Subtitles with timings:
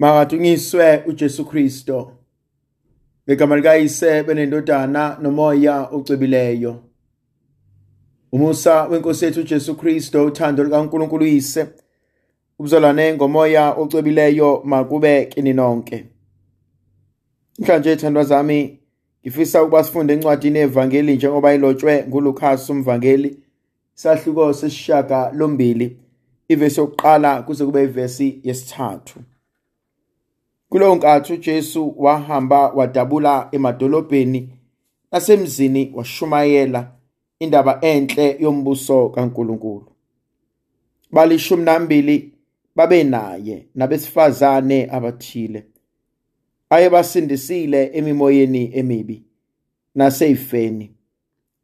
[0.00, 2.12] Makadunyiswe uJesu Kristo.
[3.28, 6.76] Ngegama likayise benendodana nomoya ocwebileyo.
[8.32, 11.66] Umusa wenkosi yethu uJesu Kristo uthando likaNkulunkulu uyise.
[12.58, 16.04] Ubuzalwane ngomoya ocwebileyo makube kini nonke.
[17.58, 18.78] Mhlanje thandwa zami
[19.22, 23.38] ngifisa ukuba sifunde encwadini evangeli njengoba ilotshwe nguLukas umvangeli
[23.94, 25.96] sahluko sesishaka lombili
[26.48, 29.20] ivesi yokuqala kuze kube ivesi yesithathu.
[30.70, 34.48] Kulowo nkathi uJesu wahamba wadabula emadolobheni
[35.12, 36.92] nasemzini washumayela
[37.38, 39.86] indaba enhle yombuso kaNkuluNkulu.
[41.12, 42.32] Balishumi nambili
[42.76, 45.66] babe naye nabesifazane abathile.
[46.70, 49.22] Ayebasindisile emimoyeni emibi
[49.94, 50.90] naseyifeni.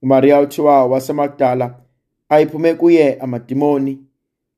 [0.02, 1.74] uMaria uthiwa waseMagdala
[2.28, 3.98] ayiphume kuye amadimoni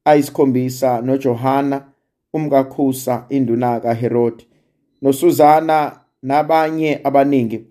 [0.04, 1.86] ayisikhombisa noJohana
[2.32, 4.46] umkakhusa induna kaHerodi
[5.02, 7.64] noSuzana nabanye abaningi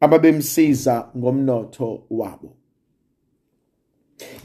[0.00, 2.50] ababemsiza ngomnotho wabo.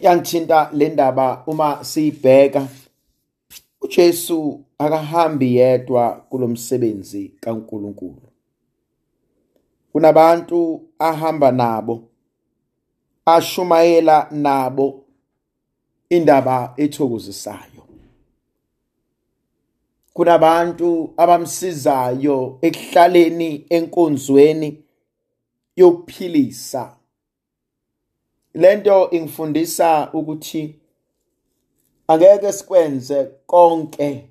[0.02, 2.68] Yangithinta le ndaba uma siyibheka
[3.82, 8.28] uJesu akahambi yedwa kulomsebenzi kaNkuluNkulu.
[9.92, 12.04] Kunabantu ahamba nabo
[13.26, 15.06] ashumayela nabo
[16.10, 17.73] indaba ethokozisayo.
[20.14, 24.84] Kunabantu abamsizayo ekuhlaleni enkonzweni
[25.76, 26.98] yokuphilisa.
[28.54, 30.76] Lento ingifundisa ukuthi
[32.08, 34.30] angeke sikwenze konke.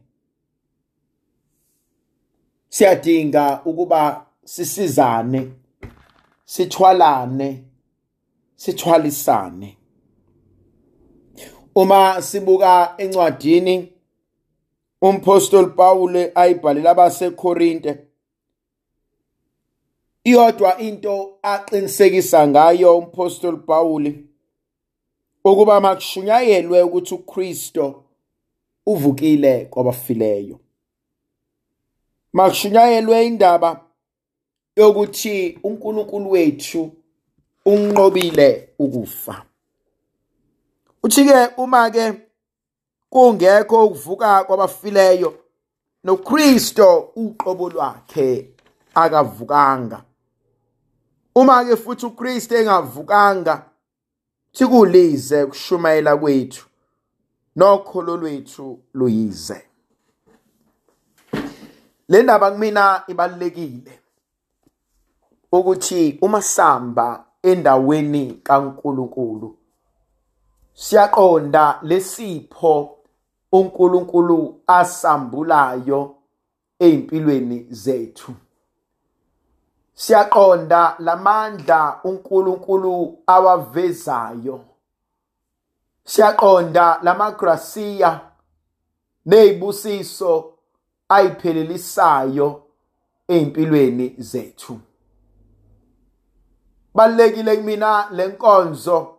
[2.69, 5.52] Siyadinga ukuba sisizane,
[6.44, 7.64] sithwalane,
[8.56, 9.77] sithwalisane.
[11.74, 13.92] Uma sibuka encwadini
[15.03, 17.98] umpostoli Paul ayibhalela abaseKorinte.
[20.25, 24.14] Iyodwa into aqinisekisa ngayo umpostoli Paul
[25.45, 28.05] ukuba makushunyayelwe ukuthi uKristo
[28.86, 30.61] uvukile kwabafileyo.
[32.33, 33.84] Makushunyayelwe indaba
[34.77, 36.90] yokuthi uNkulunkulu wethu
[37.67, 39.46] unqobile ukufa.
[41.02, 42.13] Uthi ke uma ke
[43.12, 45.34] kungekho ukuvuka kwabafileyo
[46.05, 48.55] noKristo uqobo lwakhe
[48.95, 50.05] akavukanga.
[51.34, 53.64] Uma ke futhi uKristu engavukanga
[54.52, 56.67] sikulize kushumayela kwethu
[57.56, 59.64] nokholo lwethu luyize.
[62.08, 64.01] Le ndaba kumina ibalekile
[65.52, 69.56] ukuthi uma samba endaweni kaNkuluNkulu
[70.74, 73.02] siyaqonda lesipho
[73.52, 76.14] uNkulunkulu asambulayo
[76.79, 78.35] ezimpilweni zethu.
[79.95, 84.61] Siyaqonda lamandla uNkulunkulu awavezayo.
[86.05, 88.20] Siyaqonda lamagrasiya
[89.27, 90.52] nezibusiso
[91.08, 92.63] ayiphelelisayo
[93.29, 94.79] ezimpilweni zethu.
[96.95, 99.19] Balekile kumina lenkonzo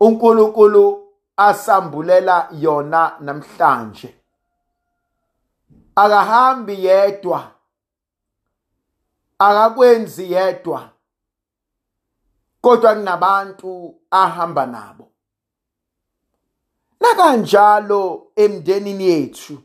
[0.00, 1.09] uNkulunkulu
[1.48, 4.14] asambulela yona namhlanje.
[5.96, 7.52] Akahambi yedwa
[9.38, 10.90] akakwenzi yedwa
[12.60, 15.06] kodwa kunabantu ahamba nabo.
[17.00, 19.62] Nakanjalo emndenini yethu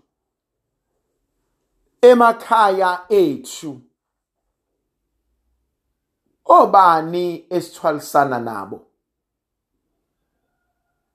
[2.02, 3.82] emakhaya ethu
[6.46, 8.88] obani esithwalisana nabo?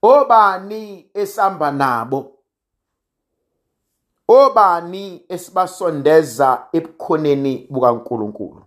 [0.03, 2.33] Obani esamba nabo?
[4.29, 8.65] Obani esibasondeza ebukhoneni bukaNkuluNkulu?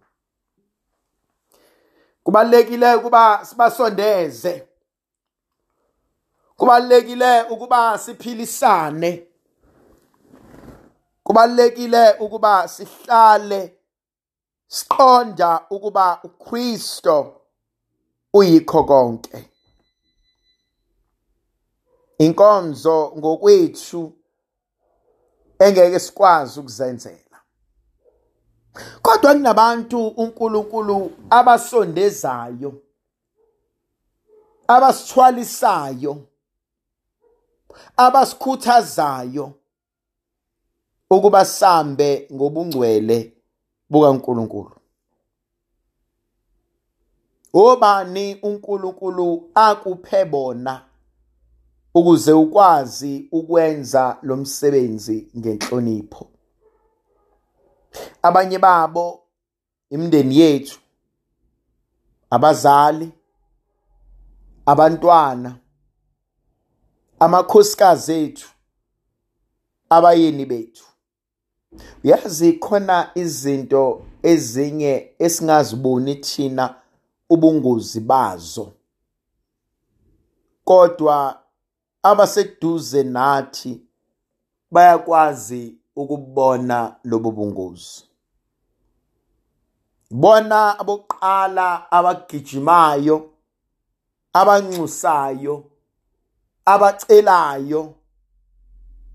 [2.24, 4.68] Kubalekile ukuba sibasondeze.
[6.58, 9.28] Kubalekile ukuba siphilisane.
[11.24, 13.78] Kubalekile ukuba sihlale
[14.68, 17.42] siqonda ukuba uKristo
[18.34, 19.50] uyikho konke.
[22.26, 24.02] Inkonzo ngokwethu
[25.60, 27.40] engeke sikwazi ukuzenzela.
[29.02, 32.72] Kodwa kunabantu uNkulunkulu abasondezayo
[34.68, 36.14] abasithwalisayo
[37.98, 39.54] abasikhuthazayo
[41.10, 43.18] ukuba sambe ngobungcwele
[43.90, 44.76] bukaNkulunkulu.
[47.54, 50.93] Obani uNkulunkulu akuphe bona?
[51.94, 56.28] Ukuze ukwazi ukwenza lo msebenzi ngenhlonipho.
[58.22, 59.24] Abanye babo
[59.90, 60.80] imindeni yethu
[62.30, 63.12] abazali
[64.66, 65.56] abantwana
[67.20, 68.50] amakhosikazi ethu
[69.90, 70.86] abayeni bethu.
[72.04, 76.76] Uyazi khona izinto ezinye esingaziboni thina
[77.30, 78.74] ubungozi bazo.
[80.64, 81.43] Kodwa
[82.04, 83.82] abaseduze nathi
[84.72, 88.04] bayakwazi ukubona lobo bungozi.
[90.12, 93.30] Bona abokuqala abagijimayo
[94.34, 95.56] abanxusayo
[96.66, 97.82] abacelayo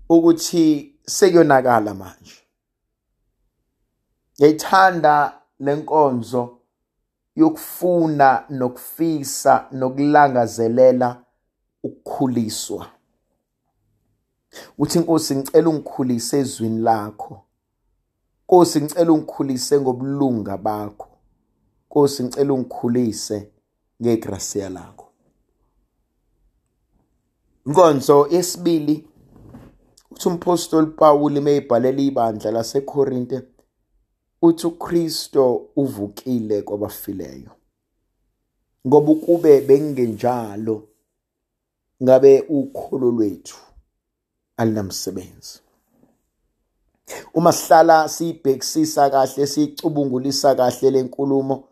[0.09, 0.65] ukuthi
[1.05, 2.39] sekuyonakala manje.
[4.39, 5.15] Ngiyithanda
[5.59, 6.43] lenkonzo
[7.35, 11.09] yokufuna nokufisa nokulangazelela
[11.83, 12.89] ukukhuliswa.
[14.77, 17.41] Uthi inkosi ngicela ungikhulise ezwini lakho.
[18.43, 21.07] Nkosi ngicela ungikhulise ngobulunga bakho.
[21.85, 23.51] Nkosi ngicela ungikhulise
[24.01, 25.05] ngegrasiya lakho.
[27.65, 29.07] Inkonzo yesibili
[30.11, 33.41] uthi umpostoli Pawuli meyibhalela ibandla laseKorinte
[34.41, 37.51] uthi uKristo uvukile kwabafileyo.
[38.87, 40.88] Ngoba ukube bengenjalo
[42.03, 43.57] ngabe ukholo lwethu
[44.57, 45.59] alinamsebenzi.
[47.33, 51.63] Uma sihlala siyibhekisisa kahle siyicubungulisa kahle lenkulumo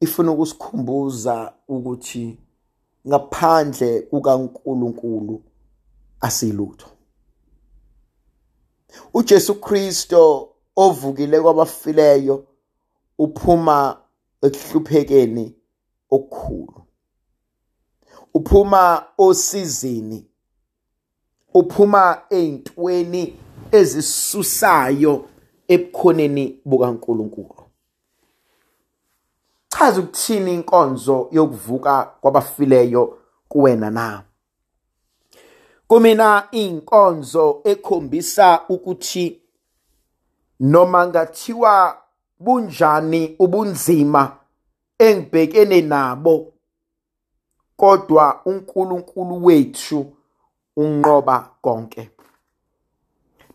[0.00, 2.38] ifuna ukusikhumbuza ukuthi
[3.08, 5.42] ngaphandle kukaNkulunkulu
[6.20, 6.86] asilutho
[9.14, 12.46] uJesu Kristo ovukile kwabafileyo
[13.18, 13.96] uphuma
[14.42, 15.54] ekuhluphekeni
[16.10, 16.80] okukhulu.
[18.34, 20.26] Uphuma osizini
[21.54, 23.38] uphuma ezintweni
[23.72, 25.24] ezisusayo
[25.68, 27.56] ebukhoneni bukaNkuluNkulu.
[29.68, 33.18] Chaza ukuthini inkonzo yokuvuka kwabafileyo
[33.48, 34.22] kuwena na?
[35.88, 39.40] Kumina inkonzo ekhombisa ukuthi
[40.60, 42.02] noma ngathiwa
[42.38, 44.36] bunjani ubunzima
[44.98, 46.52] engibhekene nabo
[47.80, 50.16] kodwa uNkulunkulu wethu
[50.76, 52.10] unqoba konke.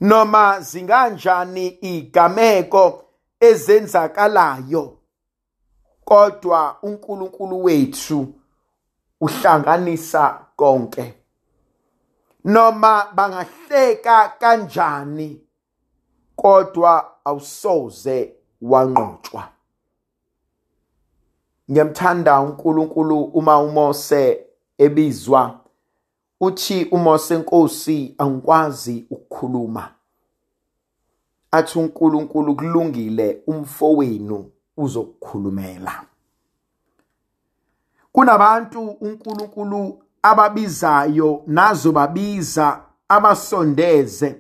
[0.02, 3.04] Noma zinganjani igameko
[3.40, 4.98] ezenzakalayo
[6.06, 8.34] kodwa uNkulunkulu wethu
[9.22, 11.14] uhlanganisa konke.
[12.46, 15.42] Noma bangahleka kanjani
[16.36, 19.55] kodwa awusoze wanqotshwa.
[21.72, 24.46] Ngiyamthanda uNkulunkulu uma uMose
[24.78, 25.60] ebizwa.
[26.42, 29.92] Uthi uMose Nkosi angikwazi ukukhuluma.
[31.52, 36.04] Athi uNkulunkulu kulungile umfowenu uzokukhulumela.
[38.12, 44.36] Kunabantu uNkulunkulu ababizayo nazo babiza abasondeze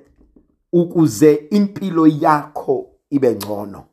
[0.73, 3.83] ukuze impilo yakho ibe ngcono.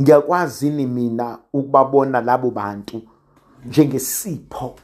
[0.00, 3.02] Ngiyakwazi ni mina ukubabona labo bantu
[3.64, 4.78] njengesipho?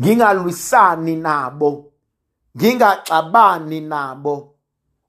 [0.00, 1.92] Ngingalwisani nabo
[2.56, 4.54] ngingaxabani nabo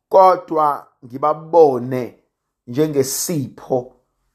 [0.10, 2.24] kodwa ngibabone
[2.68, 3.94] njengesipho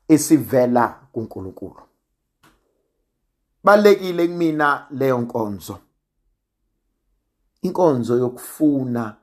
[0.08, 1.82] esivela kuNkulunkulu.
[3.64, 5.78] Balekile kumina leyo nkonzo.
[7.62, 9.16] Inkonzo yokufuna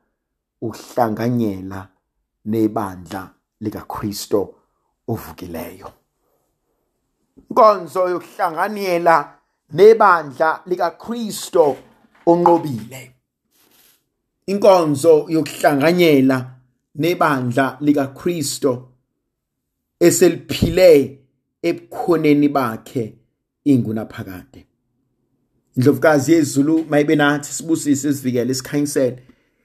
[0.62, 1.88] ukuhlanganyela
[2.46, 3.30] nebandla
[3.60, 4.56] likaKristo.
[5.08, 5.92] Ovukileyo.
[7.50, 9.16] Inkonzo yokuhlanganyela
[9.74, 11.78] nebandla likaKristo
[12.26, 13.12] onqobile.
[14.48, 16.38] Inkonzo yokuhlanganyela
[16.96, 18.90] nebandla likaKristo
[20.00, 21.20] eseliphile
[21.64, 23.14] ebukhoneni bakhe
[23.66, 24.66] ingunaphakade.
[25.78, 29.24] Indlovukazi yezulu mayibe nathi sibusise sivikele isikhanyisele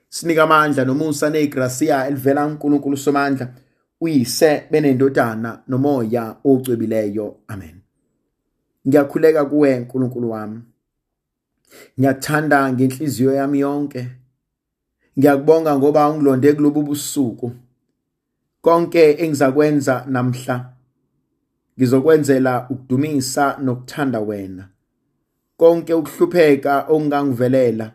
[0.09, 3.49] sinika amandla nomusa negrasiya elivela kuNkulunkulu somandla.
[4.01, 7.37] Uyise benendodana nomoya ocwebileyo.
[7.49, 7.81] Amen.
[8.89, 10.61] Ngiyakhuleka kuwe nkulunkulu wami.
[11.99, 14.09] Ngiyakuthanda ngenhliziyo yami yonke.
[15.19, 17.53] Ngiyakubonga ngoba ungilonde kulobu busuku.
[18.63, 20.73] Konke engizakwenza namhla
[21.79, 24.69] ngizokwenzela ukudumisa nokuthanda wena.
[25.57, 27.93] Konke ukuhlupheka ongangivelela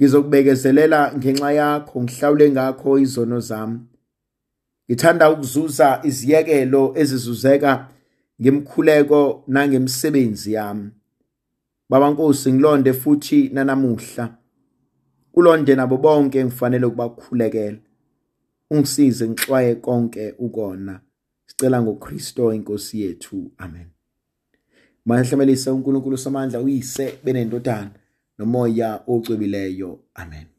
[0.00, 3.78] ngizokubekezelela ngenxa yakho ngihlawule ngakho izono zami.
[4.88, 7.88] Ngithanda ukuzuza iziyekelo ezizuzeka
[8.40, 10.90] ngemkhuleko nangemsebenzi yami.
[11.90, 14.38] Baba nkosi ngilonde futhi nanamuhla.
[15.32, 17.78] Kulonde nabo bonke ngifanele ukubakhulekela
[18.70, 21.00] ungisize ngixwaye konke ukona.
[21.46, 23.50] Sicela ngoKristo inkosi yethu.
[23.58, 23.86] Amen.
[25.04, 27.90] Mahlemelisa uNkulunkulu somandla uyise benendodana
[28.38, 29.98] nomoya ocwebileyo.
[30.14, 30.57] Amen.